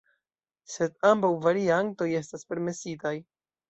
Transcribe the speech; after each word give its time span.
Sed 0.75 0.95
ambaŭ 1.11 1.31
variantoj 1.45 2.11
estas 2.25 2.51
permesitaj. 2.53 3.19